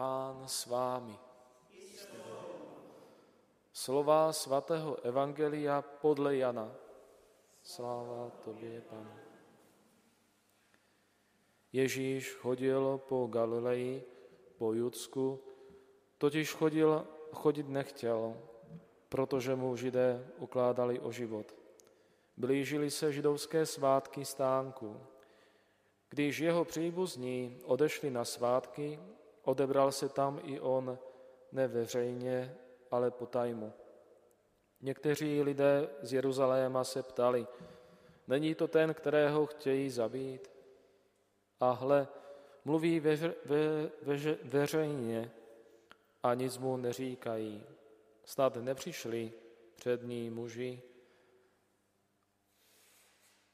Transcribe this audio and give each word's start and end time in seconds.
Pán 0.00 0.48
s 0.48 0.64
vámi. 0.64 1.12
Slova 3.68 4.32
svatého 4.32 4.96
Evangelia 5.04 5.82
podle 5.82 6.36
Jana. 6.36 6.72
Sláva 7.62 8.32
tobě, 8.44 8.80
Pane. 8.80 9.16
Ježíš 11.72 12.32
chodil 12.32 13.00
po 13.08 13.26
Galileji, 13.26 14.04
po 14.58 14.72
Judsku, 14.72 15.40
totiž 16.18 16.52
chodil, 16.52 17.06
chodit 17.32 17.68
nechtěl, 17.68 18.36
protože 19.08 19.56
mu 19.56 19.76
židé 19.76 20.32
ukládali 20.38 21.00
o 21.00 21.12
život. 21.12 21.54
Blížili 22.36 22.90
se 22.90 23.12
židovské 23.12 23.66
svátky 23.66 24.24
stánku. 24.24 24.96
Když 26.08 26.38
jeho 26.38 26.64
příbuzní 26.64 27.60
odešli 27.64 28.10
na 28.10 28.24
svátky, 28.24 28.98
odebral 29.50 29.92
se 29.92 30.08
tam 30.08 30.40
i 30.44 30.60
on 30.60 30.98
neveřejně, 31.52 32.56
ale 32.90 33.10
potajmu. 33.10 33.72
Někteří 34.80 35.42
lidé 35.42 35.88
z 36.02 36.12
Jeruzaléma 36.12 36.84
se 36.84 37.02
ptali, 37.02 37.46
není 38.28 38.54
to 38.54 38.68
ten, 38.68 38.94
kterého 38.94 39.46
chtějí 39.46 39.90
zabít? 39.90 40.50
A 41.60 41.70
hle, 41.70 42.08
mluví 42.64 43.00
veře, 43.00 43.34
ve, 43.44 43.90
veře, 44.02 44.38
veřejně 44.42 45.30
a 46.22 46.34
nic 46.34 46.58
mu 46.58 46.76
neříkají. 46.76 47.66
Snad 48.24 48.56
nepřišli 48.56 49.32
před 49.76 50.02
ní 50.02 50.30
muži 50.30 50.82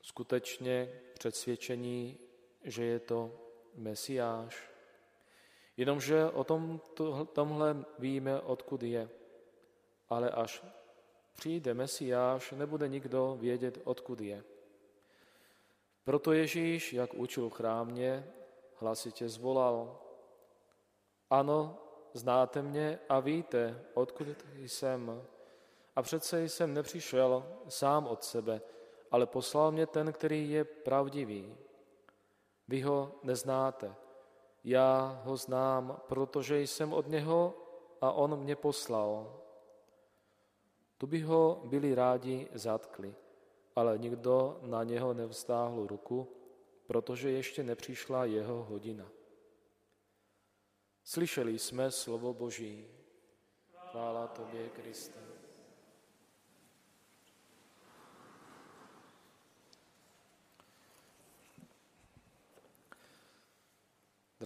skutečně 0.03 1.01
přesvědčení, 1.15 2.19
že 2.65 2.85
je 2.85 3.01
to 3.01 3.47
Mesiáš. 3.75 4.76
Jenomže 5.77 6.31
o 6.31 6.45
tom, 6.45 6.81
to, 6.95 7.25
tomhle 7.25 7.85
víme, 7.99 8.41
odkud 8.41 8.83
je. 8.83 9.09
Ale 10.09 10.31
až 10.31 10.65
přijde 11.33 11.75
Mesiáš, 11.75 12.53
nebude 12.53 12.89
nikdo 12.89 13.37
vědět, 13.41 13.79
odkud 13.85 14.21
je. 14.21 14.45
Proto 16.05 16.33
Ježíš, 16.33 16.93
jak 16.93 17.15
učil 17.15 17.51
chrámě, 17.51 18.33
hlasitě 18.77 19.29
zvolal. 19.29 19.99
Ano, 21.31 21.79
znáte 22.13 22.63
mě 22.63 22.99
a 23.09 23.21
víte, 23.21 23.85
odkud 23.95 24.27
jsem. 24.57 25.23
A 25.97 26.03
přece 26.03 26.49
jsem 26.49 26.75
nepřišel 26.75 27.47
sám 27.69 28.07
od 28.07 28.25
sebe, 28.25 28.61
ale 29.11 29.27
poslal 29.27 29.73
mě 29.73 29.87
ten, 29.87 30.13
který 30.13 30.51
je 30.51 30.65
pravdivý. 30.65 31.57
Vy 32.69 32.81
ho 32.81 33.13
neznáte. 33.23 33.95
Já 34.67 35.21
ho 35.25 35.37
znám, 35.37 36.01
protože 36.09 36.61
jsem 36.61 36.93
od 36.93 37.07
něho 37.09 37.55
a 38.01 38.13
on 38.13 38.41
mě 38.41 38.57
poslal. 38.57 39.43
Tu 40.99 41.07
by 41.07 41.21
ho 41.21 41.63
byli 41.65 41.95
rádi 41.95 42.49
zatkli, 42.53 43.15
ale 43.77 43.99
nikdo 43.99 44.59
na 44.63 44.85
něho 44.85 45.15
nevstáhl 45.15 45.87
ruku, 45.87 46.29
protože 46.87 47.31
ještě 47.31 47.63
nepřišla 47.63 48.25
jeho 48.25 48.65
hodina. 48.65 49.07
Slyšeli 51.05 51.59
jsme 51.59 51.91
slovo 51.91 52.35
Boží. 52.35 52.87
Chvála 53.91 54.27
tobě, 54.27 54.69
Kriste. 54.69 55.36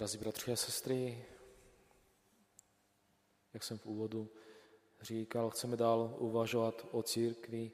Drazí 0.00 0.18
bratři 0.18 0.52
a 0.52 0.56
sestry, 0.56 1.24
jak 3.54 3.64
jsem 3.64 3.78
v 3.78 3.86
úvodu 3.86 4.28
říkal, 5.00 5.50
chceme 5.50 5.76
dál 5.76 6.16
uvažovat 6.18 6.86
o 6.90 7.02
církvi 7.02 7.72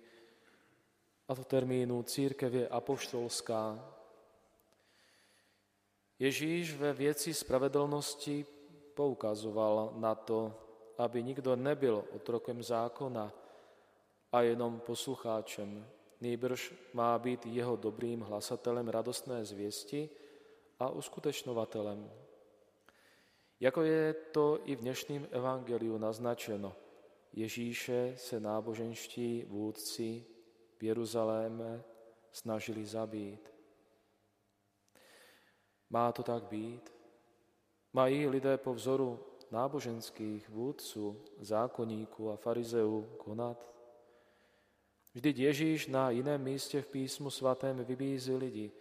a 1.28 1.34
to 1.34 1.44
termínu 1.44 2.02
církev 2.02 2.52
je 2.52 2.68
apoštolská. 2.68 3.94
Ježíš 6.18 6.76
ve 6.76 6.92
věci 6.92 7.34
spravedlnosti 7.34 8.46
poukazoval 8.94 9.92
na 9.96 10.14
to, 10.14 10.54
aby 10.98 11.22
nikdo 11.22 11.56
nebyl 11.56 12.04
otrokem 12.12 12.62
zákona 12.62 13.32
a 14.32 14.42
jenom 14.42 14.80
poslucháčem. 14.80 15.88
Nýbrž 16.20 16.74
má 16.92 17.18
být 17.18 17.46
jeho 17.46 17.76
dobrým 17.76 18.20
hlasatelem 18.20 18.88
radostné 18.88 19.44
zvěsti 19.44 20.10
a 20.78 20.90
uskutečnovatelem. 20.90 22.10
Jako 23.60 23.82
je 23.82 24.14
to 24.14 24.58
i 24.64 24.76
v 24.76 24.80
dnešním 24.80 25.28
evangeliu 25.30 25.98
naznačeno, 25.98 26.76
Ježíše 27.32 28.14
se 28.16 28.40
náboženští 28.40 29.44
vůdci 29.48 30.26
v 30.78 30.82
Jeruzaléme 30.82 31.84
snažili 32.32 32.86
zabít. 32.86 33.54
Má 35.90 36.12
to 36.12 36.22
tak 36.22 36.44
být? 36.44 36.92
Mají 37.92 38.26
lidé 38.26 38.58
po 38.58 38.74
vzoru 38.74 39.20
náboženských 39.50 40.48
vůdců, 40.48 41.24
zákonníků 41.40 42.30
a 42.30 42.36
farizeů 42.36 43.14
konat? 43.16 43.72
Vždyť 45.14 45.38
Ježíš 45.38 45.86
na 45.86 46.10
jiném 46.10 46.42
místě 46.42 46.82
v 46.82 46.88
písmu 46.88 47.30
svatém 47.30 47.84
vybízí 47.84 48.34
lidi, 48.34 48.72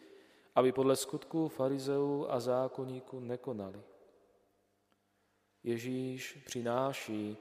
aby 0.55 0.71
podle 0.71 0.95
skutků 0.95 1.47
farizeů 1.47 2.27
a 2.29 2.39
zákonníků 2.39 3.19
nekonali. 3.19 3.81
Ježíš 5.63 6.43
přináší 6.45 7.37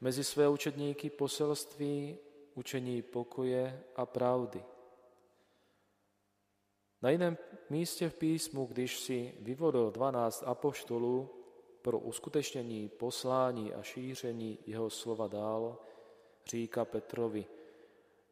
mezi 0.00 0.24
své 0.24 0.48
učedníky 0.48 1.10
poselství 1.10 2.18
učení 2.54 3.02
pokoje 3.02 3.82
a 3.96 4.06
pravdy. 4.06 4.64
Na 7.02 7.10
jiném 7.10 7.38
místě 7.70 8.10
v 8.10 8.14
písmu, 8.14 8.66
když 8.66 8.98
si 9.00 9.34
vyvodil 9.40 9.90
12 9.90 10.42
apoštolů 10.46 11.30
pro 11.82 11.98
uskutečnění 11.98 12.88
poslání 12.88 13.74
a 13.74 13.82
šíření 13.82 14.58
jeho 14.66 14.90
slova 14.90 15.28
dál, 15.28 15.78
říká 16.46 16.84
Petrovi, 16.84 17.46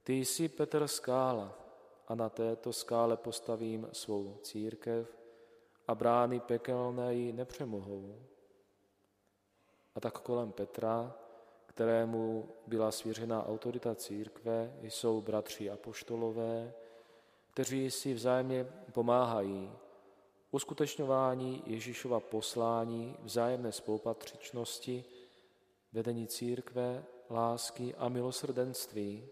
ty 0.02 0.12
jsi 0.12 0.48
Petr 0.48 0.88
skála 0.88 1.63
a 2.08 2.14
na 2.14 2.28
této 2.28 2.72
skále 2.72 3.16
postavím 3.16 3.88
svou 3.92 4.38
církev 4.42 5.18
a 5.88 5.94
brány 5.94 6.40
pekelné 6.40 7.14
ji 7.14 7.32
nepřemohou. 7.32 8.18
A 9.94 10.00
tak 10.00 10.18
kolem 10.18 10.52
Petra, 10.52 11.14
kterému 11.66 12.48
byla 12.66 12.90
svěřena 12.90 13.46
autorita 13.46 13.94
církve, 13.94 14.78
jsou 14.82 15.20
bratři 15.20 15.70
apoštolové, 15.70 16.74
kteří 17.50 17.90
si 17.90 18.14
vzájemně 18.14 18.66
pomáhají 18.92 19.72
uskutečňování 20.54 21.62
Ježíšova 21.66 22.20
poslání, 22.20 23.16
vzájemné 23.22 23.72
spolupatřičnosti, 23.72 25.04
vedení 25.92 26.26
církve, 26.26 27.04
lásky 27.30 27.94
a 27.94 28.08
milosrdenství. 28.08 29.28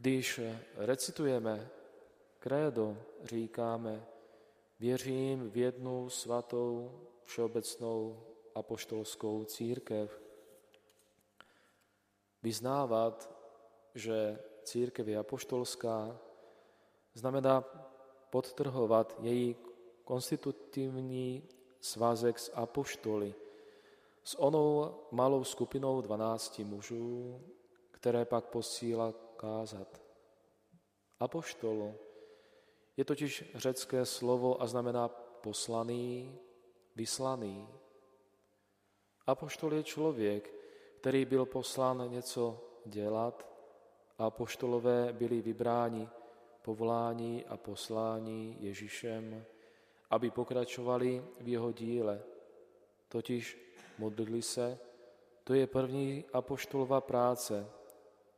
Když 0.00 0.40
recitujeme 0.74 1.70
krédo, 2.38 2.96
říkáme, 3.24 4.06
věřím 4.80 5.50
v 5.50 5.56
jednu 5.56 6.10
svatou, 6.10 7.00
všeobecnou 7.24 8.22
apoštolskou 8.54 9.44
církev. 9.44 10.20
Vyznávat, 12.42 13.30
že 13.94 14.38
církev 14.62 15.08
je 15.08 15.18
apoštolská, 15.18 16.18
znamená 17.14 17.60
podtrhovat 18.30 19.16
její 19.20 19.56
konstitutivní 20.04 21.48
svazek 21.80 22.38
s 22.38 22.52
apoštoly, 22.54 23.34
s 24.24 24.40
onou 24.40 24.94
malou 25.10 25.44
skupinou 25.44 26.00
12 26.00 26.58
mužů, 26.58 27.40
které 27.90 28.24
pak 28.24 28.44
posílá 28.44 29.12
kázat. 29.36 30.00
Apoštolo 31.20 31.94
je 32.96 33.04
totiž 33.04 33.44
řecké 33.54 34.06
slovo 34.06 34.62
a 34.62 34.66
znamená 34.66 35.08
poslaný, 35.40 36.38
vyslaný. 36.96 37.68
Apoštol 39.26 39.74
je 39.74 39.82
člověk, 39.82 40.54
který 41.00 41.24
byl 41.24 41.46
poslán 41.46 42.10
něco 42.10 42.64
dělat 42.86 43.46
a 44.18 44.26
apoštolové 44.26 45.12
byli 45.12 45.42
vybráni 45.42 46.08
povolání 46.62 47.44
a 47.44 47.56
poslání 47.56 48.56
Ježíšem, 48.60 49.44
aby 50.10 50.30
pokračovali 50.30 51.24
v 51.40 51.48
jeho 51.48 51.72
díle. 51.72 52.22
Totiž 53.08 53.58
modlili 53.98 54.42
se, 54.42 54.78
to 55.44 55.54
je 55.54 55.66
první 55.66 56.24
apoštolová 56.32 57.00
práce 57.00 57.70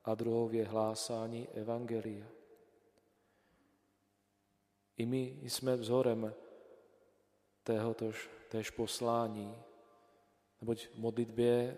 a 0.09 0.15
druhou 0.15 0.53
je 0.53 0.65
hlásání 0.65 1.49
Evangelia. 1.49 2.27
I 4.97 5.07
my 5.07 5.39
jsme 5.43 5.77
vzorem 5.77 6.35
téhož, 7.63 8.31
též 8.49 8.71
poslání. 8.71 9.63
Neboť 10.61 10.87
v 10.87 10.99
modlitbě 10.99 11.77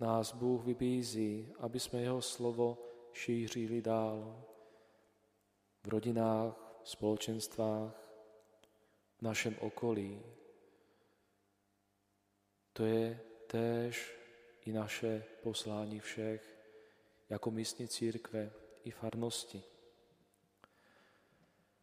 nás 0.00 0.34
Bůh 0.34 0.64
vybízí, 0.64 1.52
aby 1.58 1.80
jsme 1.80 2.00
jeho 2.00 2.22
slovo 2.22 2.78
šířili 3.12 3.82
dál 3.82 4.44
v 5.82 5.88
rodinách, 5.88 6.80
v 6.82 6.88
společenstvách, 6.88 8.12
v 9.18 9.22
našem 9.22 9.56
okolí. 9.60 10.22
To 12.72 12.84
je 12.84 13.20
též 13.46 14.16
i 14.66 14.72
naše 14.72 15.24
poslání 15.42 16.00
všech, 16.00 16.59
jako 17.30 17.50
místní 17.50 17.88
církve 17.88 18.52
i 18.84 18.90
farnosti. 18.90 19.62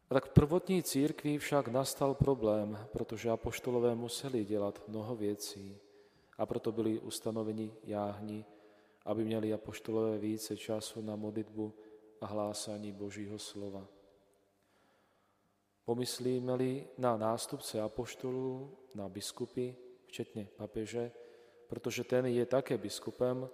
A 0.09 0.13
tak 0.13 0.25
v 0.25 0.29
prvotní 0.29 0.83
církvi 0.83 1.37
však 1.37 1.67
nastal 1.67 2.15
problém, 2.15 2.87
protože 2.91 3.29
apoštolové 3.29 3.95
museli 3.95 4.45
dělat 4.45 4.83
mnoho 4.87 5.15
věcí 5.15 5.79
a 6.37 6.45
proto 6.45 6.71
byli 6.71 6.99
ustanoveni 6.99 7.73
jáhni, 7.83 8.45
aby 9.05 9.23
měli 9.23 9.53
apoštolové 9.53 10.17
více 10.17 10.57
času 10.57 11.01
na 11.01 11.15
modlitbu 11.15 11.73
a 12.21 12.25
hlásání 12.25 12.91
Božího 12.91 13.39
slova. 13.39 13.87
Pomyslíme-li 15.85 16.87
na 16.97 17.17
nástupce 17.17 17.81
apoštolů, 17.81 18.77
na 18.95 19.09
biskupy, 19.09 19.75
včetně 20.05 20.47
papeže, 20.55 21.11
protože 21.67 22.03
ten 22.03 22.25
je 22.25 22.45
také 22.45 22.77
biskupem, 22.77 23.49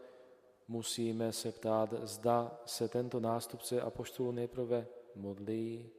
musíme 0.68 1.34
se 1.34 1.52
ptát, 1.52 1.94
zda 1.94 2.62
se 2.66 2.90
tento 2.90 3.20
nástupce 3.20 3.82
apoštolů 3.82 4.32
nejprve 4.32 4.88
modlí 5.16 5.90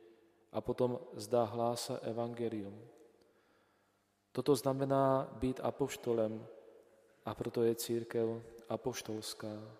a 0.52 0.60
potom 0.60 0.98
zda 1.14 1.44
hlásá 1.44 1.96
evangelium. 1.96 2.88
Toto 4.32 4.56
znamená 4.56 5.36
být 5.38 5.60
apoštolem 5.62 6.46
a 7.24 7.34
proto 7.34 7.62
je 7.62 7.74
církev 7.74 8.28
apoštolská. 8.68 9.76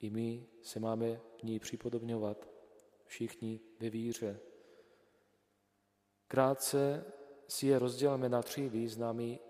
I 0.00 0.10
my 0.10 0.46
se 0.62 0.80
máme 0.80 1.20
v 1.38 1.42
ní 1.42 1.58
připodobňovat, 1.58 2.48
všichni 3.06 3.60
ve 3.80 3.90
víře. 3.90 4.40
Krátce 6.28 7.04
si 7.48 7.66
je 7.66 7.78
rozdělíme 7.78 8.28
na 8.28 8.42
tři 8.42 8.68
významy 8.68 9.40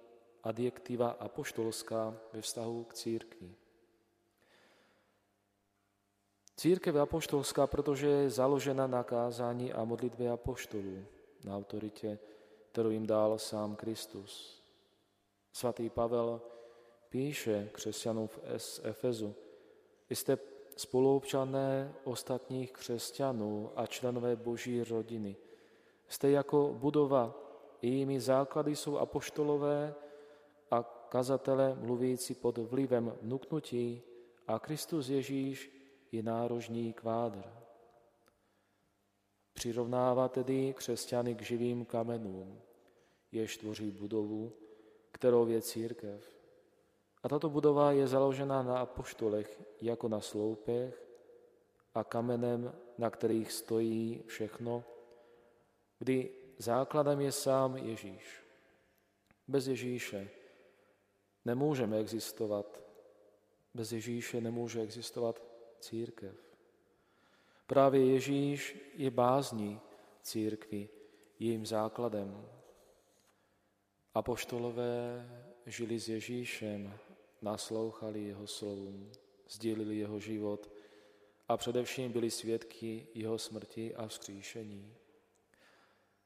adjektiva 0.43 1.11
apoštolská 1.11 2.21
ve 2.33 2.41
vztahu 2.41 2.85
k 2.85 2.95
církvi. 2.95 3.55
Církev 6.57 6.97
apoštolská, 6.97 7.67
protože 7.67 8.07
je 8.07 8.31
založena 8.31 8.87
na 8.87 9.03
kázání 9.03 9.73
a 9.73 9.85
modlitbě 9.85 10.31
apoštolů, 10.31 11.05
na 11.45 11.57
autoritě, 11.57 12.19
kterou 12.73 12.91
jim 12.91 13.07
dal 13.07 13.39
sám 13.39 13.77
Kristus. 13.77 14.63
Svatý 15.53 15.91
Pavel 15.91 16.41
píše 17.09 17.69
křesťanům 17.73 18.29
v 18.29 18.39
Efezu, 18.83 19.35
jste 20.11 20.39
spoluobčané 20.77 21.95
ostatních 22.05 22.73
křesťanů 22.73 23.71
a 23.77 23.87
členové 23.87 24.37
boží 24.37 24.85
rodiny. 24.85 25.37
Jste 26.09 26.31
jako 26.31 26.75
budova, 26.79 27.35
jejími 27.83 28.21
základy 28.21 28.77
jsou 28.77 28.99
apoštolové 28.99 29.95
a 30.71 30.83
kazatele 31.09 31.75
mluvící 31.75 32.35
pod 32.35 32.59
vlivem 32.59 33.13
vnuknutí 33.23 34.03
a 34.47 34.59
Kristus 34.59 35.09
Ježíš 35.09 35.82
je 36.13 36.23
nárožní 36.23 36.93
kvádr. 36.93 37.43
Přirovnává 39.53 40.29
tedy 40.29 40.75
křesťany 40.75 41.35
k 41.35 41.43
živým 41.43 41.85
kamenům, 41.85 42.61
jež 43.33 43.57
tvoří 43.57 43.91
budovu, 43.91 44.53
kterou 45.13 45.49
je 45.49 45.63
církev. 45.63 46.37
A 47.23 47.29
tato 47.29 47.51
budova 47.51 47.93
je 47.93 48.07
založena 48.07 48.63
na 48.63 48.79
apoštolech 48.79 49.63
jako 49.81 50.09
na 50.09 50.21
sloupech 50.21 51.09
a 51.95 52.05
kamenem, 52.05 52.73
na 52.99 53.11
kterých 53.11 53.53
stojí 53.53 54.23
všechno, 54.27 54.85
kdy 55.99 56.31
základem 56.59 57.21
je 57.21 57.33
sám 57.33 57.77
Ježíš. 57.77 58.43
Bez 59.49 59.67
Ježíše 59.67 60.31
nemůžeme 61.45 61.99
existovat. 61.99 62.81
Bez 63.75 63.93
Ježíše 63.93 64.41
nemůže 64.41 64.81
existovat 64.81 65.52
církev. 65.83 66.37
Právě 67.67 68.07
Ježíš 68.07 68.77
je 68.95 69.11
bázní 69.11 69.81
církvy, 70.23 70.89
jejím 71.39 71.67
základem. 71.67 72.47
Apoštolové 74.15 75.29
žili 75.67 75.99
s 75.99 76.09
Ježíšem, 76.09 76.99
naslouchali 77.43 78.25
jeho 78.25 78.47
slovům, 78.47 79.13
sdílili 79.49 79.97
jeho 79.97 80.21
život 80.21 80.71
a 81.49 81.57
především 81.57 82.13
byli 82.13 82.31
svědky 82.31 83.07
jeho 83.15 83.39
smrti 83.39 83.95
a 83.95 84.07
vzkříšení. 84.07 84.95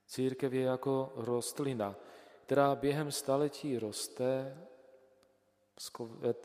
Církev 0.06 0.52
je 0.52 0.62
jako 0.62 1.12
rostlina, 1.16 1.96
která 2.44 2.74
během 2.74 3.12
staletí 3.12 3.78
roste, 3.78 4.58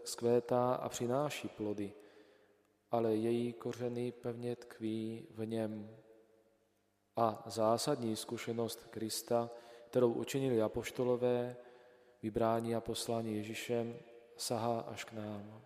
skvétá 0.04 0.74
a 0.74 0.90
přináší 0.90 1.48
plody 1.48 1.94
ale 2.92 3.16
její 3.16 3.54
kořeny 3.54 4.12
pevně 4.12 4.56
tkví 4.56 5.28
v 5.32 5.46
něm. 5.46 5.98
A 7.16 7.44
zásadní 7.46 8.16
zkušenost 8.16 8.88
Krista, 8.90 9.50
kterou 9.88 10.14
učinili 10.14 10.62
apoštolové, 10.62 11.56
vybrání 12.24 12.76
a 12.76 12.82
poslání 12.82 13.36
Ježíšem, 13.36 14.00
sahá 14.38 14.80
až 14.80 15.04
k 15.04 15.12
nám. 15.12 15.62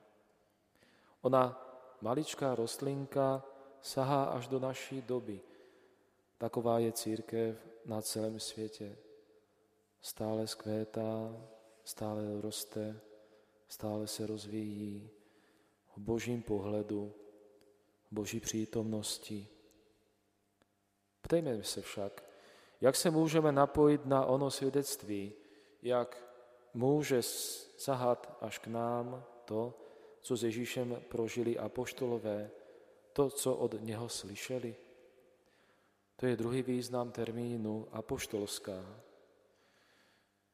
Ona, 1.22 1.62
maličká 2.02 2.56
rostlinka, 2.56 3.44
sahá 3.82 4.24
až 4.24 4.48
do 4.48 4.60
naší 4.60 5.02
doby. 5.02 5.42
Taková 6.38 6.80
je 6.80 6.92
církev 6.92 7.68
na 7.86 8.02
celém 8.02 8.40
světě. 8.40 8.98
Stále 10.02 10.48
skvétá, 10.48 11.38
stále 11.84 12.42
roste, 12.42 13.00
stále 13.68 14.08
se 14.08 14.28
rozvíjí 14.28 15.10
v 15.96 16.00
božím 16.00 16.42
pohledu, 16.42 17.14
v 18.12 18.16
boží 18.16 18.40
přítomnosti. 18.40 19.48
Ptejme 21.22 21.64
se 21.64 21.82
však, 21.82 22.24
jak 22.82 22.96
se 22.96 23.12
můžeme 23.12 23.52
napojit 23.52 24.06
na 24.06 24.26
ono 24.26 24.52
svědectví, 24.52 25.34
jak 25.82 26.18
může 26.74 27.22
sahat 27.78 28.38
až 28.42 28.60
k 28.60 28.68
nám 28.68 29.24
to, 29.46 29.74
co 30.22 30.38
s 30.38 30.44
Ježíšem 30.44 31.04
prožili 31.10 31.58
apoštolové, 31.58 32.52
to, 33.14 33.30
co 33.30 33.56
od 33.56 33.82
něho 33.82 34.10
slyšeli. 34.10 34.76
To 36.16 36.26
je 36.26 36.36
druhý 36.36 36.62
význam 36.62 37.12
termínu 37.12 37.88
apoštolská. 37.92 39.02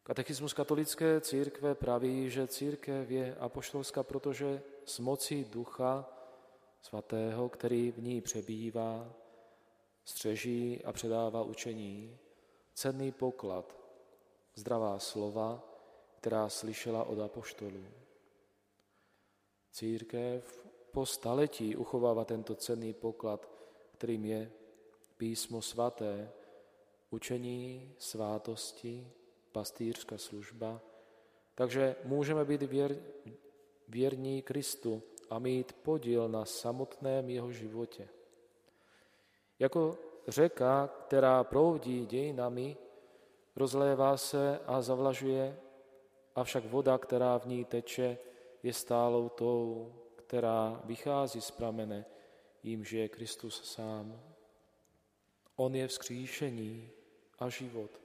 Katechismus 0.04 0.54
katolické 0.54 1.22
církve 1.22 1.76
praví, 1.76 2.30
že 2.30 2.48
církev 2.48 3.12
je 3.12 3.36
apoštolská, 3.36 4.04
protože 4.04 4.62
s 4.86 5.00
mocí 5.00 5.44
Ducha 5.44 6.10
Svatého, 6.82 7.50
který 7.50 7.92
v 7.92 8.02
ní 8.04 8.22
přebývá, 8.22 9.14
střeží 10.06 10.84
a 10.86 10.92
předává 10.92 11.44
učení, 11.44 12.18
cenný 12.74 13.12
poklad, 13.12 13.78
zdravá 14.56 15.00
slova, 15.00 15.64
která 16.18 16.50
slyšela 16.50 17.04
od 17.04 17.20
apoštolů. 17.20 17.86
Církev 19.72 20.68
po 20.92 21.06
staletí 21.06 21.76
uchovává 21.76 22.26
tento 22.26 22.56
cenný 22.56 22.94
poklad, 22.94 23.50
kterým 23.92 24.26
je 24.26 24.52
písmo 25.18 25.62
svaté, 25.62 26.32
učení, 27.10 27.96
svátosti, 27.98 29.12
pastýřská 29.52 30.18
služba. 30.18 30.82
Takže 31.56 31.96
můžeme 32.04 32.46
být 32.46 32.62
věr, 32.62 32.98
věrní 33.92 34.42
Kristu 34.42 35.04
a 35.30 35.40
mít 35.40 35.74
podíl 35.74 36.30
na 36.30 36.46
samotném 36.46 37.30
jeho 37.30 37.52
životě. 37.52 38.10
Jako 39.60 39.98
řeka, 40.28 40.90
která 41.08 41.44
proudí 41.44 42.06
dějinami, 42.06 42.78
rozlévá 43.56 44.18
se 44.18 44.60
a 44.66 44.82
zavlažuje, 44.82 45.58
avšak 46.36 46.66
voda, 46.66 46.98
která 46.98 47.38
v 47.38 47.46
ní 47.46 47.66
teče, 47.66 48.18
je 48.64 48.74
stálou 48.74 49.30
tou, 49.30 49.94
která 50.16 50.82
vychází 50.86 51.42
z 51.42 51.52
pramene, 51.52 52.06
jímž 52.64 52.92
je 52.92 53.10
Kristus 53.10 53.64
sám. 53.64 54.22
On 55.56 55.76
je 55.76 55.88
vzkříšení 55.88 56.90
a 57.40 57.50
život. 57.50 58.02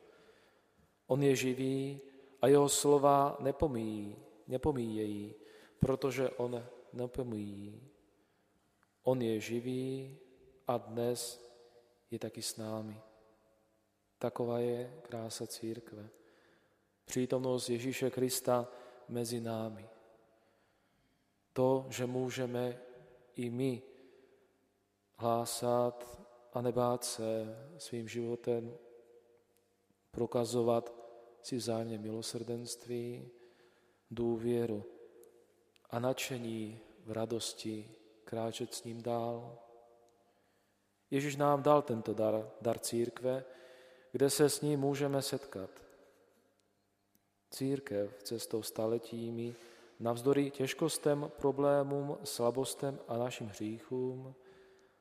On 1.06 1.22
je 1.22 1.36
živý 1.36 2.00
a 2.42 2.48
jeho 2.48 2.68
slova 2.68 3.36
nepomíjí, 3.40 4.16
nepomíjejí, 4.48 5.34
protože 5.80 6.30
on 6.30 6.66
nepomíjí. 6.92 7.88
On 9.02 9.22
je 9.22 9.40
živý 9.40 10.18
a 10.66 10.78
dnes 10.78 11.46
je 12.10 12.18
taky 12.18 12.42
s 12.42 12.56
námi. 12.56 13.00
Taková 14.18 14.58
je 14.58 15.00
krása 15.02 15.46
církve. 15.46 16.08
Přítomnost 17.04 17.68
Ježíše 17.68 18.10
Krista 18.10 18.68
mezi 19.08 19.40
námi. 19.40 19.88
To, 21.52 21.86
že 21.88 22.06
můžeme 22.06 22.80
i 23.34 23.50
my 23.50 23.82
hlásat 25.16 26.20
a 26.52 26.60
nebát 26.60 27.04
se 27.04 27.56
svým 27.78 28.08
životem 28.08 28.78
prokazovat 30.10 30.94
si 31.42 31.56
vzájemně 31.56 31.98
milosrdenství, 31.98 33.30
důvěru 34.10 34.95
a 35.90 35.98
nadšení 35.98 36.80
v 37.06 37.12
radosti 37.12 37.90
kráčet 38.24 38.74
s 38.74 38.84
ním 38.84 39.02
dál. 39.02 39.58
Ježíš 41.10 41.36
nám 41.36 41.62
dal 41.62 41.82
tento 41.82 42.14
dar, 42.14 42.50
dar 42.60 42.78
církve, 42.78 43.44
kde 44.12 44.30
se 44.30 44.48
s 44.48 44.60
ním 44.60 44.80
můžeme 44.80 45.22
setkat. 45.22 45.70
Církev 47.50 48.22
cestou 48.22 48.62
staletími, 48.62 49.54
navzdory 50.00 50.50
těžkostem, 50.50 51.30
problémům, 51.36 52.18
slabostem 52.24 52.98
a 53.08 53.16
našim 53.16 53.46
hříchům, 53.46 54.34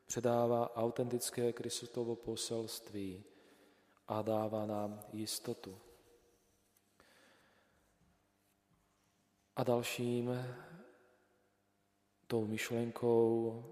předává 0.06 0.76
autentické 0.76 1.52
Kristovo 1.52 2.16
poselství 2.16 3.24
a 4.08 4.22
dává 4.22 4.66
nám 4.66 5.00
jistotu. 5.12 5.78
A 9.56 9.64
dalším 9.64 10.30
tou 12.26 12.46
myšlenkou 12.46 13.64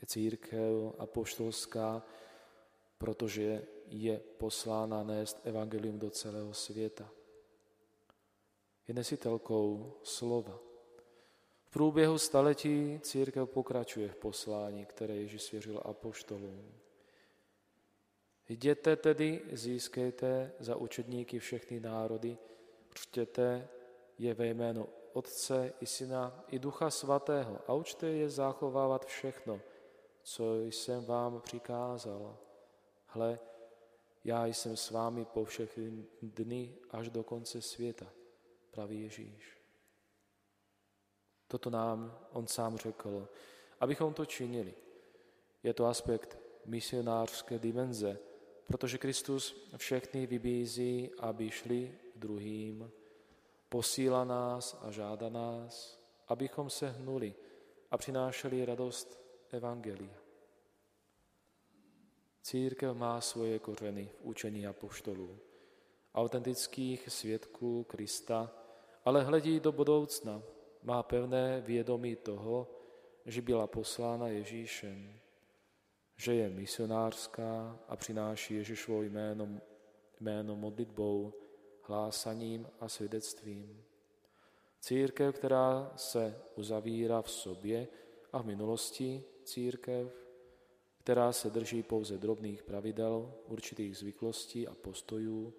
je 0.00 0.06
církev 0.06 0.94
apoštolská, 0.98 2.02
protože 2.98 3.66
je 3.86 4.18
poslána 4.18 5.02
nést 5.02 5.40
evangelium 5.44 5.98
do 5.98 6.10
celého 6.10 6.54
světa. 6.54 7.10
Je 8.88 8.94
nesitelkou 8.94 9.92
slova. 10.02 10.58
V 11.64 11.70
průběhu 11.70 12.18
staletí 12.18 13.00
církev 13.02 13.50
pokračuje 13.50 14.08
v 14.08 14.16
poslání, 14.16 14.86
které 14.86 15.16
Ježíš 15.16 15.42
svěřil 15.42 15.82
apoštolům. 15.84 16.74
Jděte 18.48 18.96
tedy, 18.96 19.42
získejte 19.52 20.52
za 20.58 20.76
učedníky 20.76 21.38
všechny 21.38 21.80
národy, 21.80 22.38
křtěte 22.88 23.68
je 24.18 24.34
ve 24.34 24.46
jménu 24.46 24.88
Otce 25.14 25.72
i 25.80 25.86
Syna 25.86 26.44
i 26.48 26.58
Ducha 26.58 26.90
Svatého 26.90 27.58
a 27.66 27.72
učte 27.72 28.06
je 28.06 28.30
zachovávat 28.30 29.06
všechno, 29.06 29.60
co 30.22 30.64
jsem 30.64 31.04
vám 31.04 31.40
přikázal. 31.40 32.38
Hle, 33.06 33.38
já 34.24 34.46
jsem 34.46 34.76
s 34.76 34.90
vámi 34.90 35.24
po 35.24 35.44
všechny 35.44 36.06
dny 36.22 36.76
až 36.90 37.10
do 37.10 37.22
konce 37.22 37.62
světa, 37.62 38.06
praví 38.70 39.02
Ježíš. 39.02 39.62
Toto 41.48 41.70
nám 41.70 42.18
on 42.32 42.46
sám 42.46 42.76
řekl, 42.76 43.28
abychom 43.80 44.14
to 44.14 44.26
činili. 44.26 44.74
Je 45.62 45.74
to 45.74 45.86
aspekt 45.86 46.38
misionářské 46.64 47.58
dimenze, 47.58 48.18
protože 48.66 48.98
Kristus 48.98 49.70
všechny 49.76 50.26
vybízí, 50.26 51.10
aby 51.18 51.50
šli 51.50 51.98
druhým, 52.16 52.92
posílá 53.74 54.24
nás 54.24 54.78
a 54.82 54.90
žádá 54.90 55.28
nás, 55.28 55.98
abychom 56.28 56.70
se 56.70 56.90
hnuli 56.90 57.34
a 57.90 57.98
přinášeli 57.98 58.64
radost 58.64 59.20
Evangelia. 59.50 60.14
Církev 62.42 62.96
má 62.96 63.20
svoje 63.20 63.58
kořeny 63.58 64.10
v 64.14 64.22
učení 64.22 64.66
apoštolů, 64.66 65.38
autentických 66.14 67.08
svědků 67.08 67.84
Krista, 67.84 68.52
ale 69.04 69.22
hledí 69.22 69.60
do 69.60 69.72
budoucna, 69.72 70.42
má 70.82 71.02
pevné 71.02 71.60
vědomí 71.60 72.16
toho, 72.16 72.70
že 73.26 73.42
byla 73.42 73.66
poslána 73.66 74.28
Ježíšem, 74.28 75.20
že 76.16 76.34
je 76.34 76.48
misionářská 76.50 77.78
a 77.88 77.96
přináší 77.96 78.54
Ježíšovo 78.54 79.02
jméno, 79.02 79.60
jméno 80.20 80.56
modlitbou, 80.56 81.43
hlásaním 81.88 82.66
a 82.80 82.88
svědectvím. 82.88 83.84
Církev, 84.80 85.34
která 85.34 85.92
se 85.96 86.42
uzavírá 86.56 87.22
v 87.22 87.30
sobě 87.30 87.88
a 88.32 88.42
v 88.42 88.46
minulosti 88.46 89.24
církev, 89.44 90.12
která 90.98 91.32
se 91.32 91.50
drží 91.50 91.82
pouze 91.82 92.18
drobných 92.18 92.62
pravidel, 92.62 93.34
určitých 93.46 93.96
zvyklostí 93.96 94.68
a 94.68 94.74
postojů, 94.74 95.54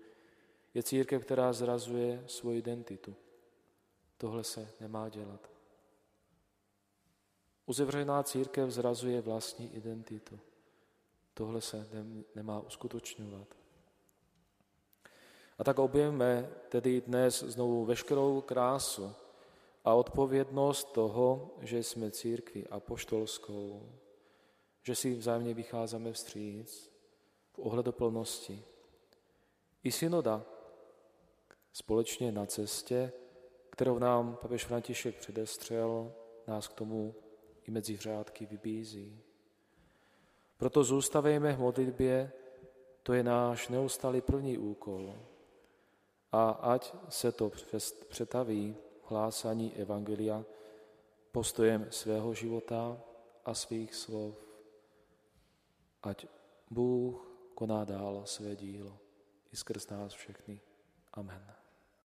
je 0.74 0.84
církev, 0.84 1.26
která 1.26 1.54
zrazuje 1.54 2.24
svoji 2.28 2.60
identitu. 2.60 3.16
Tohle 4.18 4.44
se 4.44 4.72
nemá 4.80 5.10
dělat. 5.10 5.50
Uzavřená 7.66 8.24
církev 8.24 8.70
zrazuje 8.70 9.22
vlastní 9.22 9.76
identitu. 9.76 10.40
Tohle 11.34 11.62
se 11.62 11.88
nemá 12.36 12.60
uskutečňovat. 12.60 13.65
A 15.58 15.64
tak 15.64 15.80
objevíme 15.80 16.50
tedy 16.70 17.02
dnes 17.02 17.44
znovu 17.44 17.86
veškerou 17.86 18.42
krásu 18.42 19.14
a 19.86 19.94
odpovědnost 19.94 20.92
toho, 20.92 21.52
že 21.62 21.84
jsme 21.84 22.12
církví 22.12 22.68
apoštolskou, 22.68 23.90
že 24.84 24.96
si 24.96 25.16
vzájemně 25.16 25.54
vycházíme 25.54 26.12
vstříc 26.12 26.92
v 27.54 27.60
ohledoplnosti. 27.60 28.64
I 29.84 29.92
synoda 29.92 30.46
společně 31.74 32.32
na 32.32 32.46
cestě, 32.46 33.12
kterou 33.70 34.00
nám 34.00 34.38
papež 34.42 34.66
František 34.66 35.16
předestřel, 35.16 36.14
nás 36.48 36.68
k 36.68 36.74
tomu 36.74 37.16
i 37.64 37.72
mezi 37.72 37.98
řádky 37.98 38.46
vybízí. 38.46 39.22
Proto 40.58 40.84
zůstavejme 40.84 41.54
v 41.54 41.60
modlitbě, 41.60 42.32
to 43.04 43.14
je 43.14 43.24
náš 43.24 43.68
neustálý 43.68 44.22
první 44.22 44.58
úkol. 44.58 45.16
A 46.32 46.50
ať 46.50 46.96
se 47.10 47.32
to 47.32 47.52
přetaví 48.10 48.76
hlásání 49.04 49.76
Evangelia 49.76 50.44
postojem 51.32 51.88
svého 51.90 52.34
života 52.34 53.02
a 53.46 53.54
svých 53.54 53.96
slov. 53.96 54.36
Ať 56.04 56.28
Bůh 56.70 57.32
koná 57.56 57.86
dál 57.86 58.22
své 58.26 58.56
dílo 58.56 59.00
i 59.54 59.56
skrz 59.56 59.90
nás 59.90 60.14
všechny. 60.14 60.62
Amen. 61.14 61.65